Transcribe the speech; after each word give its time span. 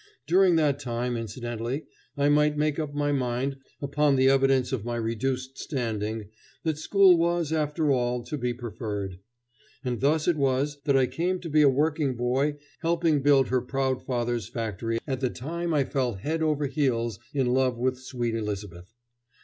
During 0.25 0.55
that 0.55 0.79
time, 0.79 1.15
incidentally, 1.15 1.83
I 2.17 2.27
might 2.27 2.57
make 2.57 2.79
up 2.79 2.95
my 2.95 3.11
mind, 3.11 3.57
upon 3.83 4.15
the 4.15 4.29
evidence 4.29 4.71
of 4.71 4.83
my 4.83 4.95
reduced 4.95 5.59
standing, 5.59 6.29
that 6.63 6.79
school 6.79 7.17
was, 7.19 7.53
after 7.53 7.91
all, 7.91 8.23
to 8.23 8.35
be 8.35 8.51
preferred. 8.51 9.19
And 9.85 10.01
thus 10.01 10.27
it 10.27 10.37
was 10.37 10.79
that 10.85 10.97
I 10.97 11.05
came 11.05 11.39
to 11.41 11.51
be 11.51 11.61
a 11.61 11.69
working 11.69 12.15
boy 12.17 12.55
helping 12.81 13.21
build 13.21 13.49
her 13.49 13.61
proud 13.61 14.01
father's 14.03 14.49
factory 14.49 14.97
at 15.05 15.19
the 15.19 15.29
time 15.29 15.71
I 15.71 15.83
fell 15.83 16.15
head 16.15 16.41
over 16.41 16.65
heels 16.65 17.19
in 17.31 17.53
love 17.53 17.77
with 17.77 17.99
sweet 17.99 18.33
Elizabeth. 18.33 18.95